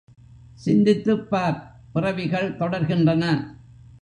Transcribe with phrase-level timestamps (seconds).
[0.65, 1.59] சிந்தித்துப்பார்
[1.93, 3.25] பிறவிகள் தொடர் கின்றன.